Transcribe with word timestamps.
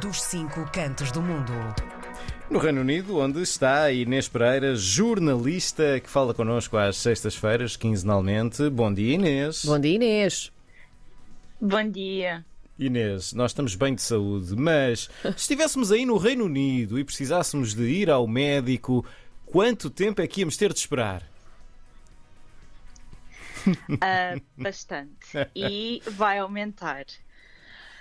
dos 0.00 0.22
cinco 0.22 0.64
cantos 0.72 1.12
do 1.12 1.22
mundo. 1.22 1.52
No 2.50 2.58
Reino 2.58 2.80
Unido, 2.80 3.18
onde 3.18 3.40
está 3.42 3.90
Inês 3.92 4.28
Pereira, 4.28 4.74
jornalista 4.74 6.00
que 6.00 6.10
fala 6.10 6.34
connosco 6.34 6.76
às 6.76 6.96
sextas-feiras, 6.96 7.76
quinzenalmente. 7.76 8.68
Bom 8.70 8.92
dia, 8.92 9.14
Inês. 9.14 9.64
Bom 9.64 9.78
dia, 9.78 9.94
Inês. 9.94 10.52
Bom 11.60 11.88
dia. 11.88 12.44
Inês, 12.78 13.32
nós 13.32 13.52
estamos 13.52 13.76
bem 13.76 13.94
de 13.94 14.02
saúde, 14.02 14.56
mas 14.56 15.08
se 15.22 15.28
estivéssemos 15.36 15.92
aí 15.92 16.04
no 16.04 16.16
Reino 16.16 16.44
Unido 16.44 16.98
e 16.98 17.04
precisássemos 17.04 17.72
de 17.72 17.84
ir 17.84 18.10
ao 18.10 18.26
médico, 18.26 19.06
quanto 19.46 19.88
tempo 19.88 20.20
é 20.20 20.26
que 20.26 20.40
íamos 20.40 20.56
ter 20.56 20.72
de 20.72 20.80
esperar? 20.80 21.22
Uh, 23.66 24.42
bastante. 24.60 25.48
E 25.54 26.02
vai 26.06 26.38
aumentar. 26.38 27.06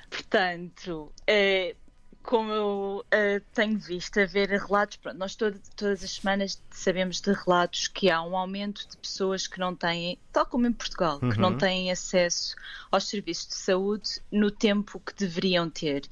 Portanto, 0.09 1.13
uh, 1.21 1.82
como 2.23 2.51
eu 2.51 3.05
uh, 3.05 3.43
tenho 3.53 3.77
visto 3.77 4.19
a 4.19 4.25
ver 4.25 4.49
relatos, 4.49 4.97
pronto, 4.97 5.17
nós 5.17 5.35
todo, 5.35 5.59
todas 5.75 6.03
as 6.03 6.11
semanas 6.11 6.61
sabemos 6.71 7.19
de 7.19 7.33
relatos 7.33 7.87
que 7.87 8.09
há 8.09 8.23
um 8.23 8.35
aumento 8.35 8.87
de 8.89 8.97
pessoas 8.97 9.45
que 9.45 9.59
não 9.59 9.75
têm, 9.75 10.17
tal 10.31 10.45
como 10.45 10.65
em 10.65 10.71
Portugal, 10.71 11.19
uhum. 11.21 11.29
que 11.29 11.37
não 11.37 11.57
têm 11.57 11.91
acesso 11.91 12.55
aos 12.89 13.07
serviços 13.07 13.47
de 13.47 13.55
saúde 13.55 14.09
no 14.31 14.49
tempo 14.49 14.99
que 14.99 15.13
deveriam 15.13 15.69
ter. 15.69 16.03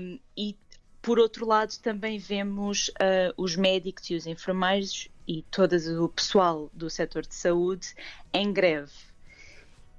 Um, 0.00 0.18
e 0.36 0.56
por 1.02 1.20
outro 1.20 1.46
lado, 1.46 1.72
também 1.82 2.18
vemos 2.18 2.88
uh, 2.88 3.32
os 3.36 3.54
médicos 3.54 4.10
e 4.10 4.14
os 4.14 4.26
enfermeiros 4.26 5.08
e 5.28 5.42
todo 5.50 5.74
o 6.02 6.08
pessoal 6.08 6.70
do 6.72 6.88
setor 6.90 7.26
de 7.26 7.34
saúde 7.34 7.94
em 8.32 8.52
greve. 8.52 8.92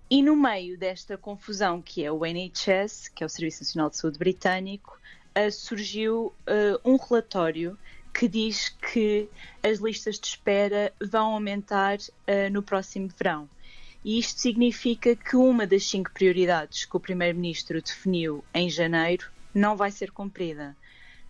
E 0.10 0.22
no 0.22 0.36
meio 0.36 0.78
desta 0.78 1.18
confusão 1.18 1.82
que 1.82 2.04
é 2.04 2.12
o 2.12 2.26
NHS, 2.26 3.10
que 3.10 3.24
é 3.24 3.26
o 3.26 3.30
Serviço 3.30 3.64
Nacional 3.64 3.90
de 3.90 3.98
Saúde 3.98 4.18
Britânico, 4.18 4.98
uh, 5.38 5.52
surgiu 5.52 6.34
uh, 6.48 6.80
um 6.90 6.98
relatório 6.98 7.78
que 8.14 8.28
diz 8.28 8.70
que 8.70 9.30
as 9.62 9.78
listas 9.80 10.20
de 10.20 10.28
espera 10.28 10.92
vão 11.00 11.34
aumentar 11.34 11.98
uh, 12.00 12.52
no 12.52 12.64
próximo 12.64 13.10
verão. 13.18 13.48
E 14.04 14.18
isto 14.18 14.40
significa 14.40 15.16
que 15.16 15.36
uma 15.36 15.68
das 15.68 15.86
cinco 15.86 16.12
prioridades 16.12 16.86
que 16.86 16.98
o 16.98 17.00
Primeiro-Ministro 17.00 17.82
definiu 17.82 18.44
em 18.54 18.70
janeiro 18.70 19.30
não 19.54 19.76
vai 19.76 19.92
ser 19.92 20.12
cumprida. 20.12 20.76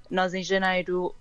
Nós, 0.09 0.33
em 0.33 0.43
janeiro, 0.43 1.13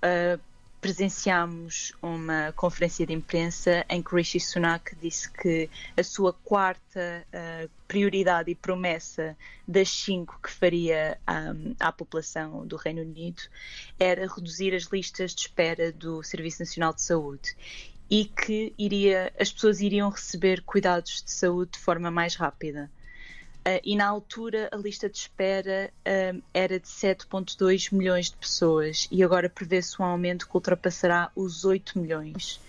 presenciámos 0.86 1.92
uma 2.00 2.52
conferência 2.52 3.04
de 3.04 3.12
imprensa 3.12 3.84
em 3.88 4.00
que 4.00 4.14
Rishi 4.14 4.38
Sunak 4.38 4.94
disse 4.94 5.28
que 5.32 5.68
a 5.96 6.02
sua 6.04 6.32
quarta 6.32 7.26
uh, 7.26 7.68
prioridade 7.88 8.52
e 8.52 8.54
promessa 8.54 9.36
das 9.66 9.88
cinco 9.88 10.38
que 10.40 10.48
faria 10.48 11.18
um, 11.28 11.74
à 11.80 11.90
população 11.90 12.64
do 12.64 12.76
Reino 12.76 13.02
Unido 13.02 13.42
era 13.98 14.32
reduzir 14.32 14.76
as 14.76 14.84
listas 14.84 15.34
de 15.34 15.40
espera 15.40 15.90
do 15.90 16.22
Serviço 16.22 16.60
Nacional 16.60 16.94
de 16.94 17.02
Saúde 17.02 17.56
e 18.08 18.26
que 18.26 18.72
iria, 18.78 19.32
as 19.40 19.50
pessoas 19.50 19.80
iriam 19.80 20.08
receber 20.08 20.62
cuidados 20.62 21.20
de 21.20 21.32
saúde 21.32 21.72
de 21.72 21.78
forma 21.80 22.12
mais 22.12 22.36
rápida. 22.36 22.88
Uh, 23.66 23.82
e 23.82 23.96
na 23.96 24.06
altura 24.06 24.68
a 24.70 24.76
lista 24.76 25.10
de 25.10 25.18
espera 25.18 25.92
uh, 26.06 26.40
era 26.54 26.78
de 26.78 26.86
7,2 26.86 27.92
milhões 27.92 28.30
de 28.30 28.36
pessoas 28.36 29.08
e 29.10 29.24
agora 29.24 29.50
prevê-se 29.50 30.00
um 30.00 30.04
aumento 30.04 30.48
que 30.48 30.54
ultrapassará 30.54 31.32
os 31.34 31.64
8 31.64 31.98
milhões. 31.98 32.60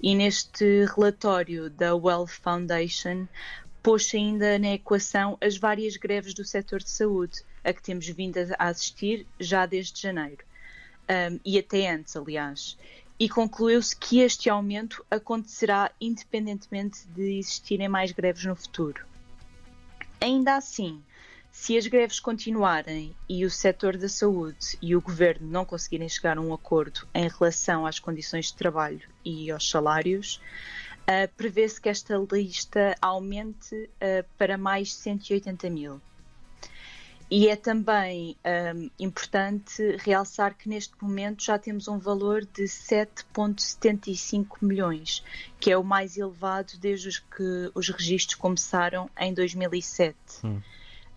E 0.00 0.14
neste 0.14 0.84
relatório 0.94 1.68
da 1.68 1.96
Wealth 1.96 2.38
Foundation 2.40 3.26
pôs 3.82 4.08
ainda 4.14 4.56
na 4.60 4.74
equação 4.74 5.36
as 5.40 5.56
várias 5.56 5.96
greves 5.96 6.34
do 6.34 6.44
setor 6.44 6.78
de 6.78 6.90
saúde, 6.90 7.42
a 7.64 7.72
que 7.72 7.82
temos 7.82 8.06
vindo 8.06 8.38
a 8.56 8.68
assistir 8.68 9.26
já 9.40 9.66
desde 9.66 10.00
janeiro, 10.00 10.44
um, 11.32 11.40
e 11.44 11.58
até 11.58 11.90
antes, 11.90 12.14
aliás. 12.14 12.78
E 13.18 13.28
concluiu-se 13.28 13.96
que 13.96 14.20
este 14.20 14.48
aumento 14.48 15.04
acontecerá 15.10 15.90
independentemente 16.00 17.00
de 17.08 17.38
existirem 17.38 17.88
mais 17.88 18.12
greves 18.12 18.44
no 18.44 18.54
futuro. 18.54 19.04
Ainda 20.24 20.56
assim, 20.56 21.04
se 21.52 21.76
as 21.76 21.86
greves 21.86 22.18
continuarem 22.18 23.14
e 23.28 23.44
o 23.44 23.50
setor 23.50 23.98
da 23.98 24.08
saúde 24.08 24.78
e 24.80 24.96
o 24.96 25.00
governo 25.02 25.46
não 25.46 25.66
conseguirem 25.66 26.08
chegar 26.08 26.38
a 26.38 26.40
um 26.40 26.54
acordo 26.54 27.06
em 27.12 27.28
relação 27.28 27.84
às 27.84 27.98
condições 27.98 28.46
de 28.46 28.54
trabalho 28.54 29.02
e 29.22 29.50
aos 29.50 29.68
salários, 29.68 30.40
uh, 31.02 31.30
prevê-se 31.36 31.78
que 31.78 31.90
esta 31.90 32.16
lista 32.32 32.96
aumente 33.02 33.74
uh, 33.74 34.24
para 34.38 34.56
mais 34.56 34.94
180 34.94 35.68
mil. 35.68 36.00
E 37.36 37.48
é 37.48 37.56
também 37.56 38.36
um, 38.76 38.88
importante 38.96 39.96
realçar 39.96 40.56
que 40.56 40.68
neste 40.68 40.94
momento 41.02 41.42
já 41.42 41.58
temos 41.58 41.88
um 41.88 41.98
valor 41.98 42.44
de 42.44 42.62
7,75 42.62 44.58
milhões, 44.62 45.20
que 45.58 45.68
é 45.68 45.76
o 45.76 45.82
mais 45.82 46.16
elevado 46.16 46.78
desde 46.78 47.08
os 47.08 47.18
que 47.18 47.72
os 47.74 47.88
registros 47.88 48.36
começaram 48.36 49.10
em 49.18 49.34
2007. 49.34 50.16
Hum. 50.44 50.62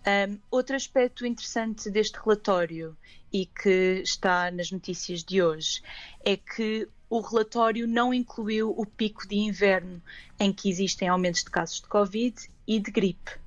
Um, 0.04 0.38
outro 0.50 0.74
aspecto 0.74 1.24
interessante 1.24 1.88
deste 1.88 2.18
relatório 2.18 2.96
e 3.32 3.46
que 3.46 4.02
está 4.02 4.50
nas 4.50 4.72
notícias 4.72 5.22
de 5.22 5.40
hoje 5.40 5.80
é 6.24 6.36
que 6.36 6.88
o 7.08 7.20
relatório 7.20 7.86
não 7.86 8.12
incluiu 8.12 8.74
o 8.76 8.84
pico 8.84 9.24
de 9.28 9.36
inverno 9.36 10.02
em 10.36 10.52
que 10.52 10.68
existem 10.68 11.06
aumentos 11.06 11.44
de 11.44 11.50
casos 11.50 11.80
de 11.80 11.86
Covid 11.86 12.34
e 12.66 12.80
de 12.80 12.90
gripe. 12.90 13.38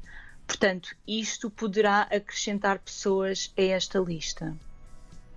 Portanto, 0.51 0.93
isto 1.07 1.49
poderá 1.49 2.01
acrescentar 2.01 2.77
pessoas 2.79 3.53
a 3.57 3.61
esta 3.61 3.99
lista 3.99 4.53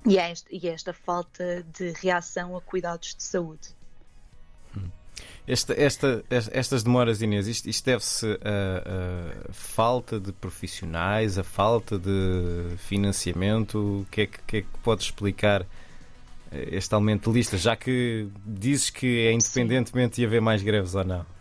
e 0.04 0.18
a 0.18 0.28
esta, 0.28 0.48
e 0.50 0.68
a 0.68 0.72
esta 0.72 0.92
falta 0.92 1.64
de 1.72 1.92
reação 1.92 2.56
a 2.56 2.60
cuidados 2.60 3.14
de 3.14 3.22
saúde. 3.22 3.68
Esta, 5.46 5.72
esta, 5.80 6.24
estas 6.28 6.82
demoras, 6.82 7.22
Inês, 7.22 7.46
isto, 7.46 7.70
isto 7.70 7.84
deve-se 7.84 8.26
a, 8.26 9.50
a, 9.50 9.52
falta 9.52 10.18
de 10.18 10.32
profissionais, 10.32 11.38
a 11.38 11.44
falta 11.44 11.96
de 11.96 12.76
financiamento? 12.78 14.00
O 14.00 14.06
que 14.10 14.22
é 14.22 14.26
que, 14.26 14.38
que, 14.44 14.56
é 14.56 14.60
que 14.62 14.78
pode 14.82 15.04
explicar 15.04 15.64
eh, 16.50 16.70
este 16.72 16.92
aumento 16.92 17.30
de 17.30 17.38
listas, 17.38 17.60
já 17.60 17.76
que 17.76 18.26
dizes 18.44 18.90
que 18.90 19.28
é 19.28 19.32
independentemente 19.32 20.16
de 20.16 20.26
haver 20.26 20.40
mais 20.40 20.60
greves 20.60 20.96
ou 20.96 21.04
não? 21.04 21.33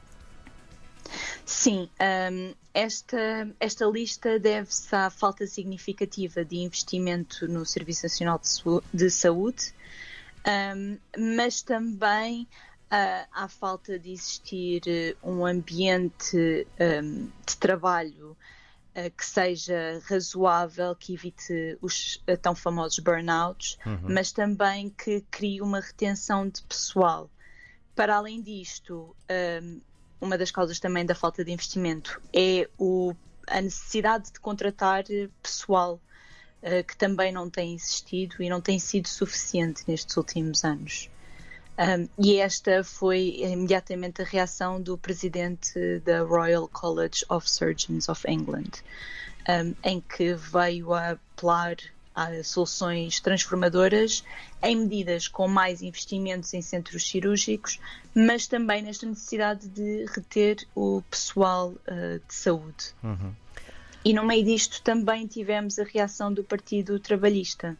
Sim, 1.45 1.89
um, 2.31 2.53
esta, 2.73 3.53
esta 3.59 3.85
lista 3.85 4.39
deve-se 4.39 4.95
à 4.95 5.09
falta 5.09 5.45
significativa 5.45 6.43
de 6.43 6.57
investimento 6.57 7.47
no 7.47 7.65
Serviço 7.65 8.03
Nacional 8.03 8.39
de, 8.39 8.97
de 8.97 9.09
Saúde, 9.09 9.73
um, 10.75 10.97
mas 11.35 11.61
também 11.61 12.43
uh, 12.43 13.27
à 13.31 13.47
falta 13.47 13.99
de 13.99 14.11
existir 14.11 14.81
uh, 15.23 15.31
um 15.31 15.45
ambiente 15.45 16.65
um, 16.79 17.29
de 17.45 17.57
trabalho 17.57 18.37
uh, 18.95 19.11
que 19.15 19.25
seja 19.25 20.01
razoável, 20.05 20.95
que 20.95 21.13
evite 21.13 21.77
os 21.81 22.23
uh, 22.27 22.37
tão 22.41 22.55
famosos 22.55 22.99
burnouts, 22.99 23.77
uhum. 23.85 24.13
mas 24.13 24.31
também 24.31 24.89
que 24.89 25.21
crie 25.29 25.61
uma 25.61 25.81
retenção 25.81 26.47
de 26.47 26.61
pessoal. 26.63 27.29
Para 27.95 28.15
além 28.15 28.41
disto, 28.41 29.15
um, 29.61 29.81
uma 30.23 30.37
das 30.37 30.49
causas 30.49 30.79
também 30.79 31.05
da 31.05 31.13
falta 31.13 31.43
de 31.43 31.51
investimento 31.51 32.21
é 32.33 32.69
o, 32.77 33.13
a 33.45 33.61
necessidade 33.61 34.31
de 34.31 34.39
contratar 34.39 35.03
pessoal 35.41 35.99
uh, 36.61 36.83
que 36.87 36.95
também 36.95 37.31
não 37.31 37.49
tem 37.49 37.75
existido 37.75 38.41
e 38.41 38.49
não 38.49 38.61
tem 38.61 38.79
sido 38.79 39.07
suficiente 39.07 39.83
nestes 39.85 40.15
últimos 40.15 40.63
anos. 40.63 41.09
Um, 41.77 42.07
e 42.23 42.37
esta 42.37 42.83
foi 42.83 43.39
imediatamente 43.39 44.21
a 44.21 44.25
reação 44.25 44.79
do 44.79 44.97
presidente 44.97 45.99
da 46.05 46.21
Royal 46.21 46.67
College 46.67 47.25
of 47.29 47.49
Surgeons 47.49 48.07
of 48.07 48.29
England, 48.29 48.69
um, 49.49 49.75
em 49.83 49.99
que 49.99 50.35
veio 50.35 50.93
a 50.93 51.11
apelar 51.11 51.75
soluções 52.43 53.19
transformadoras 53.19 54.23
em 54.61 54.75
medidas 54.75 55.27
com 55.27 55.47
mais 55.47 55.81
investimentos 55.81 56.53
em 56.53 56.61
centros 56.61 57.07
cirúrgicos, 57.07 57.79
mas 58.13 58.47
também 58.47 58.81
nesta 58.81 59.05
necessidade 59.05 59.67
de 59.67 60.05
reter 60.05 60.57
o 60.75 61.01
pessoal 61.09 61.69
uh, 61.69 62.19
de 62.27 62.33
saúde. 62.33 62.93
Uhum. 63.03 63.33
E 64.05 64.13
no 64.13 64.25
meio 64.25 64.43
disto 64.43 64.81
também 64.81 65.25
tivemos 65.25 65.79
a 65.79 65.83
reação 65.83 66.31
do 66.33 66.43
Partido 66.43 66.99
Trabalhista, 66.99 67.77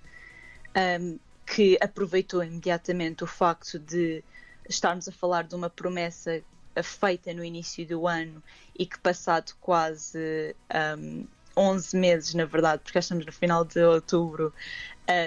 um, 1.00 1.20
que 1.46 1.78
aproveitou 1.82 2.44
imediatamente 2.44 3.24
o 3.24 3.28
facto 3.28 3.78
de 3.78 4.24
estarmos 4.68 5.08
a 5.08 5.12
falar 5.12 5.44
de 5.44 5.56
uma 5.56 5.70
promessa 5.70 6.42
feita 6.82 7.34
no 7.34 7.44
início 7.44 7.86
do 7.86 8.08
ano 8.08 8.42
e 8.78 8.86
que 8.86 8.98
passado 9.00 9.54
quase 9.60 10.56
um, 10.98 11.26
11 11.56 11.98
meses, 11.98 12.34
na 12.34 12.46
verdade, 12.46 12.82
porque 12.84 13.00
estamos 13.00 13.26
no 13.26 13.32
final 13.32 13.64
de 13.64 13.82
outubro, 13.84 14.54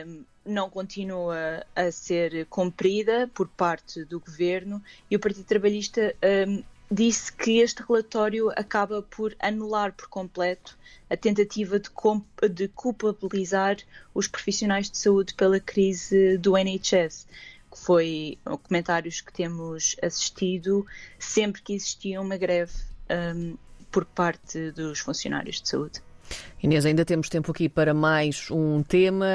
um, 0.07 0.25
não 0.45 0.71
continua 0.71 1.65
a 1.75 1.91
ser 1.91 2.47
cumprida 2.47 3.29
por 3.35 3.49
parte 3.49 4.05
do 4.05 4.21
governo 4.21 4.83
e 5.11 5.17
o 5.17 5.21
Partido 5.21 5.45
Trabalhista 5.45 6.15
um, 6.49 6.63
disse 6.91 7.33
que 7.33 7.59
este 7.59 7.83
relatório 7.83 8.51
acaba 8.57 9.03
por 9.03 9.35
anular 9.41 9.93
por 9.93 10.09
completo 10.09 10.79
a 11.11 11.17
tentativa 11.17 11.81
de, 11.81 11.91
de 12.49 12.69
culpabilizar 12.69 13.77
os 14.15 14.29
profissionais 14.29 14.89
de 14.89 14.99
saúde 14.99 15.35
pela 15.35 15.59
crise 15.59 16.39
do 16.39 16.57
NHS, 16.57 17.27
foi 17.77 18.39
comentários 18.63 19.21
que 19.21 19.33
temos 19.33 19.97
assistido 20.03 20.87
sempre 21.19 21.61
que 21.61 21.75
existia 21.75 22.21
uma 22.21 22.37
greve 22.37 22.73
um, 23.11 23.57
por 23.91 24.05
parte 24.05 24.71
dos 24.73 25.01
funcionários 25.01 25.61
de 25.61 25.69
saúde. 25.69 26.06
Inês, 26.63 26.85
ainda 26.87 27.05
temos 27.05 27.29
tempo 27.29 27.53
aqui 27.53 27.69
para 27.69 27.95
mais 27.95 28.51
um 28.51 28.83
tema. 28.83 29.27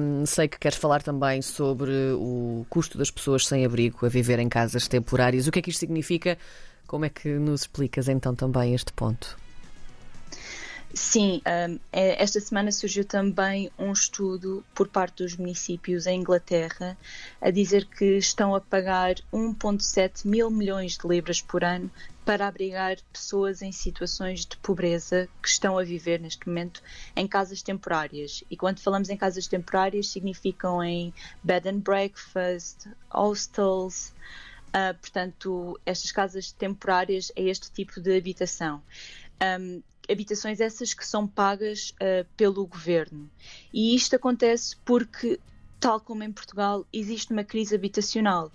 Um, 0.00 0.26
sei 0.26 0.46
que 0.46 0.58
queres 0.58 0.78
falar 0.78 1.02
também 1.02 1.42
sobre 1.42 1.90
o 2.14 2.66
custo 2.68 2.98
das 2.98 3.10
pessoas 3.10 3.46
sem 3.46 3.64
abrigo 3.64 4.04
a 4.06 4.08
viver 4.08 4.38
em 4.38 4.48
casas 4.48 4.86
temporárias. 4.86 5.46
O 5.46 5.50
que 5.50 5.58
é 5.58 5.62
que 5.62 5.70
isto 5.70 5.80
significa? 5.80 6.38
Como 6.86 7.04
é 7.04 7.08
que 7.08 7.28
nos 7.28 7.62
explicas 7.62 8.08
então 8.08 8.34
também 8.34 8.74
este 8.74 8.92
ponto? 8.92 9.36
Sim, 10.94 11.42
um, 11.46 11.78
é, 11.92 12.22
esta 12.22 12.40
semana 12.40 12.72
surgiu 12.72 13.04
também 13.04 13.70
um 13.78 13.92
estudo 13.92 14.64
por 14.74 14.88
parte 14.88 15.22
dos 15.22 15.36
municípios 15.36 16.06
em 16.06 16.20
Inglaterra 16.20 16.96
a 17.40 17.50
dizer 17.50 17.84
que 17.84 18.16
estão 18.16 18.54
a 18.54 18.60
pagar 18.60 19.16
1,7 19.32 20.26
mil 20.26 20.50
milhões 20.50 20.96
de 20.96 21.06
libras 21.06 21.42
por 21.42 21.64
ano 21.64 21.90
para 22.26 22.48
abrigar 22.48 22.96
pessoas 23.12 23.62
em 23.62 23.70
situações 23.70 24.44
de 24.44 24.56
pobreza 24.56 25.28
que 25.40 25.48
estão 25.48 25.78
a 25.78 25.84
viver 25.84 26.20
neste 26.20 26.44
momento 26.48 26.82
em 27.14 27.24
casas 27.24 27.62
temporárias. 27.62 28.42
E 28.50 28.56
quando 28.56 28.80
falamos 28.80 29.08
em 29.08 29.16
casas 29.16 29.46
temporárias, 29.46 30.08
significam 30.08 30.82
em 30.82 31.14
bed 31.44 31.68
and 31.68 31.78
breakfast, 31.78 32.88
hostels. 33.08 34.12
Uh, 34.70 34.92
portanto, 35.00 35.80
estas 35.86 36.10
casas 36.10 36.50
temporárias 36.50 37.30
é 37.36 37.44
este 37.44 37.70
tipo 37.70 38.00
de 38.00 38.18
habitação. 38.18 38.82
Um, 39.60 39.80
habitações 40.10 40.60
essas 40.60 40.92
que 40.92 41.06
são 41.06 41.28
pagas 41.28 41.90
uh, 41.90 42.26
pelo 42.36 42.66
governo. 42.66 43.30
E 43.72 43.94
isto 43.94 44.16
acontece 44.16 44.76
porque, 44.84 45.38
tal 45.86 46.00
como 46.00 46.24
em 46.24 46.32
Portugal, 46.32 46.84
existe 46.92 47.32
uma 47.32 47.44
crise 47.44 47.72
habitacional. 47.72 48.50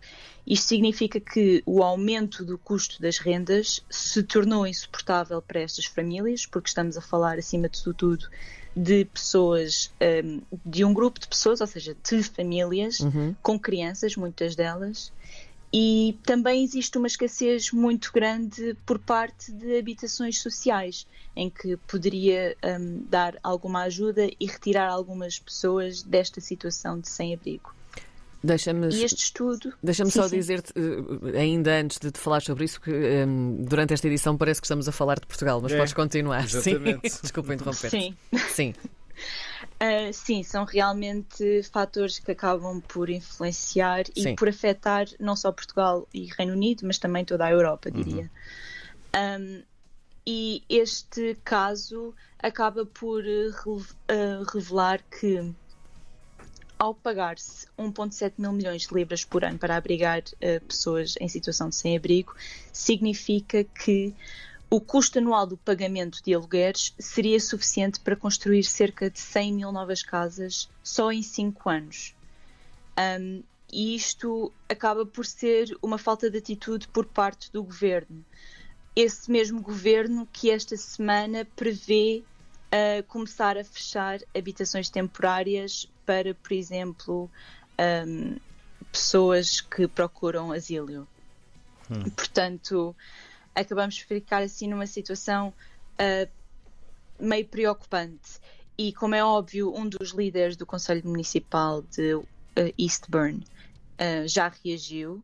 Isto 0.46 0.68
significa 0.68 1.18
que 1.18 1.64
o 1.66 1.82
aumento 1.82 2.44
do 2.44 2.58
custo 2.58 3.02
das 3.02 3.20
rendas 3.20 3.82
se 3.90 4.22
tornou 4.22 4.68
insuportável 4.68 5.42
para 5.42 5.62
estas 5.62 5.86
famílias, 5.86 6.46
porque 6.46 6.68
estamos 6.68 6.98
a 6.98 7.02
falar, 7.02 7.38
acima 7.38 7.70
de 7.70 7.82
tudo, 7.82 8.28
de 8.76 9.06
pessoas, 9.06 9.94
um, 10.26 10.42
de 10.66 10.84
um 10.84 10.94
grupo 10.94 11.22
de 11.22 11.28
pessoas, 11.30 11.62
ou 11.62 11.68
seja, 11.68 11.96
de 12.04 12.22
famílias 12.24 13.00
uhum. 13.00 13.34
com 13.42 13.58
crianças, 13.58 14.18
muitas 14.18 14.54
delas, 14.54 15.14
e 15.74 16.18
também 16.24 16.64
existe 16.64 16.98
uma 16.98 17.08
escassez 17.08 17.72
muito 17.72 18.12
grande 18.14 18.76
por 18.86 19.00
parte 19.00 19.52
de 19.52 19.78
habitações 19.78 20.40
sociais, 20.42 21.08
em 21.36 21.50
que 21.50 21.78
poderia 21.88 22.58
um, 22.64 23.04
dar 23.10 23.38
alguma 23.42 23.84
ajuda 23.84 24.30
e 24.40 24.46
retirar 24.46 24.90
algumas 24.90 25.40
pessoas 25.40 26.04
desta 26.04 26.42
situação 26.42 27.00
de 27.00 27.08
sem-abrigo. 27.08 27.74
Deixa-me 28.44 28.88
este 28.88 29.24
estudo. 29.24 29.72
Deixa-me 29.84 30.10
só 30.10 30.28
dizer-te, 30.28 30.74
eh, 30.76 31.40
ainda 31.40 31.80
antes 31.80 32.00
de 32.00 32.10
te 32.10 32.18
falar 32.18 32.42
sobre 32.42 32.66
isso, 32.66 32.82
que 32.82 32.92
um, 32.92 33.64
durante 33.64 33.94
esta 33.94 34.08
edição 34.08 34.36
parece 34.36 34.60
que 34.60 34.66
estamos 34.66 34.90
a 34.90 34.92
falar 34.92 35.20
de 35.20 35.28
Portugal, 35.28 35.62
mas 35.62 35.72
é, 35.72 35.78
podes 35.78 35.94
continuar. 35.94 36.44
Exatamente. 36.50 37.08
Sim. 37.08 37.20
Desculpa 37.22 37.54
interromper. 37.54 37.90
Sim. 37.92 38.16
Sim. 38.50 38.74
Uh, 39.82 40.14
sim, 40.14 40.44
são 40.44 40.64
realmente 40.64 41.64
fatores 41.64 42.20
que 42.20 42.32
acabam 42.32 42.80
por 42.82 43.10
influenciar 43.10 44.06
sim. 44.16 44.30
e 44.30 44.36
por 44.36 44.48
afetar 44.48 45.08
não 45.20 45.36
só 45.36 45.52
Portugal 45.52 46.08
e 46.14 46.28
Reino 46.38 46.54
Unido, 46.54 46.86
mas 46.86 47.00
também 47.00 47.26
toda 47.26 47.46
a 47.46 47.52
Europa, 47.52 47.90
uhum. 47.90 48.04
diria. 48.04 48.32
Uhum. 49.16 49.58
Um, 49.58 49.64
e 50.26 50.64
este 50.70 51.36
caso 51.44 52.14
acaba 52.38 52.86
por 52.86 53.24
uh, 53.24 54.44
revelar 54.54 55.02
que, 55.20 55.52
ao 56.78 56.94
pagar-se 56.94 57.66
1,7 57.76 58.34
mil 58.38 58.52
milhões 58.52 58.84
de 58.86 58.94
libras 58.94 59.26
por 59.26 59.44
ano 59.44 59.58
para 59.58 59.76
abrigar 59.76 60.20
uh, 60.22 60.64
pessoas 60.68 61.16
em 61.20 61.28
situação 61.28 61.70
de 61.70 61.76
sem-abrigo, 61.76 62.36
significa 62.72 63.64
que 63.64 64.14
o 64.72 64.80
custo 64.80 65.20
anual 65.20 65.46
do 65.46 65.58
pagamento 65.58 66.24
de 66.24 66.34
alugueres 66.34 66.96
seria 66.98 67.38
suficiente 67.42 68.00
para 68.00 68.16
construir 68.16 68.64
cerca 68.64 69.10
de 69.10 69.20
100 69.20 69.54
mil 69.54 69.72
novas 69.74 70.02
casas 70.02 70.70
só 70.82 71.12
em 71.12 71.22
5 71.22 71.70
anos. 71.70 72.16
Um, 72.98 73.44
e 73.72 73.96
isto 73.96 74.52
acaba 74.70 75.06
por 75.06 75.26
ser 75.26 75.78
uma 75.82 75.98
falta 75.98 76.30
de 76.30 76.38
atitude 76.38 76.88
por 76.88 77.06
parte 77.06 77.52
do 77.52 77.62
governo. 77.62 78.24
Esse 78.96 79.30
mesmo 79.30 79.62
governo 79.62 80.26
que 80.32 80.50
esta 80.50 80.78
semana 80.78 81.46
prevê 81.54 82.24
uh, 82.68 83.04
começar 83.08 83.58
a 83.58 83.66
fechar 83.66 84.20
habitações 84.34 84.90
temporárias 84.90 85.86
para, 86.06 86.34
por 86.34 86.54
exemplo, 86.54 87.30
um, 88.08 88.38
pessoas 88.90 89.60
que 89.60 89.86
procuram 89.86 90.54
asilo. 90.54 91.06
Hum. 91.90 92.10
Portanto, 92.12 92.96
acabamos 93.56 93.96
de 93.96 94.06
ficar 94.06 94.42
assim 94.42 94.68
numa 94.68 94.88
situação 94.88 95.54
uh, 96.00 96.32
meio 97.20 97.48
preocupante. 97.48 98.40
E, 98.78 98.94
como 98.94 99.16
é 99.16 99.24
óbvio, 99.24 99.74
um 99.76 99.88
dos 99.88 100.12
líderes 100.12 100.56
do 100.56 100.66
Conselho 100.66 101.08
Municipal 101.08 101.82
de 101.84 102.16
uh, 102.16 102.26
Eastburn 102.78 103.40
uh, 103.40 104.28
já 104.28 104.52
reagiu 104.64 105.24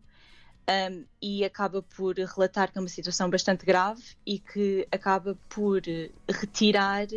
um, 0.69 1.06
e 1.21 1.45
acaba 1.45 1.81
por 1.81 2.15
relatar 2.15 2.71
que 2.71 2.77
é 2.77 2.81
uma 2.81 2.89
situação 2.89 3.29
bastante 3.29 3.65
grave 3.65 4.03
e 4.25 4.38
que 4.38 4.88
acaba 4.91 5.38
por 5.47 5.81
retirar 6.29 7.07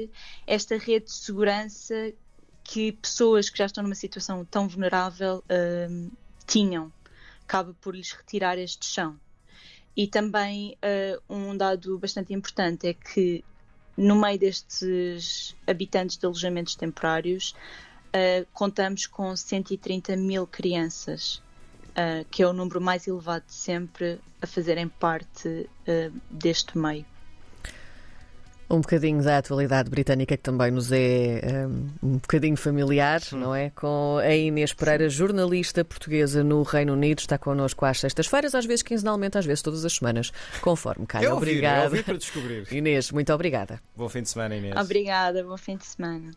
esta 0.47 0.79
rede 0.79 1.07
de 1.07 1.13
segurança 1.13 2.13
que 2.63 2.93
pessoas 2.93 3.51
que 3.51 3.59
já 3.59 3.67
estão 3.67 3.83
numa 3.83 3.97
situação 3.97 4.45
tão 4.45 4.69
vulnerável 4.69 5.43
tinham. 6.47 6.93
Acaba 7.43 7.75
por 7.81 7.97
lhes 7.97 8.13
retirar 8.13 8.57
este 8.57 8.87
chão. 8.87 9.19
E 9.97 10.07
também 10.07 10.77
uh, 10.85 11.35
um 11.35 11.57
dado 11.57 11.99
bastante 11.99 12.33
importante 12.33 12.87
é 12.87 12.95
que 12.95 13.45
no 13.97 14.15
meio 14.15 14.39
destes 14.39 15.57
habitantes 15.67 16.17
de 16.17 16.25
alojamentos 16.25 16.75
temporários 16.75 17.55
uh, 18.09 18.47
contamos 18.53 19.07
com 19.07 19.35
130 19.35 20.17
mil 20.17 20.47
crianças, 20.47 21.43
uh, 21.91 22.25
que 22.31 22.43
é 22.43 22.47
o 22.47 22.53
número 22.53 22.81
mais 22.81 23.07
elevado 23.07 23.45
de 23.47 23.55
sempre 23.55 24.19
a 24.41 24.47
fazerem 24.47 24.89
parte 24.89 25.69
deste 26.31 26.79
meio. 26.79 27.05
Um 28.71 28.81
bocadinho 28.81 29.23
da 29.23 29.39
atualidade 29.39 29.91
britânica 29.91 30.37
que 30.37 30.43
também 30.43 30.71
nos 30.71 30.93
é 30.93 31.67
um, 31.67 31.89
um 32.03 32.13
bocadinho 32.19 32.57
familiar, 32.57 33.21
hum. 33.33 33.39
não 33.39 33.55
é? 33.55 33.71
Com 33.71 34.19
a 34.19 34.35
Inês 34.35 34.73
Pereira, 34.73 35.09
jornalista 35.09 35.85
portuguesa 35.85 36.45
no 36.45 36.63
Reino 36.63 36.93
Unido, 36.93 37.19
está 37.19 37.37
connosco 37.37 37.85
às 37.85 38.01
sextas-feiras, 38.01 38.55
às 38.55 38.65
vezes 38.65 38.83
quinzenalmente, 38.83 39.37
às 39.37 39.45
vezes 39.45 39.63
todas 39.63 39.85
as 39.85 39.95
semanas, 39.95 40.33
conforme 40.61 41.07
calha. 41.07 41.27
Eu 41.27 41.37
obrigada. 41.37 41.81
Eu 41.81 41.85
ouvi 41.85 42.03
para 42.03 42.17
descobrir. 42.17 42.67
Inês, 42.73 43.11
muito 43.11 43.33
obrigada. 43.33 43.81
Bom 43.97 44.09
fim 44.09 44.23
de 44.23 44.29
semana, 44.29 44.57
Inês. 44.57 44.77
Obrigada, 44.77 45.43
bom 45.43 45.57
fim 45.57 45.77
de 45.77 45.87
semana. 45.87 46.25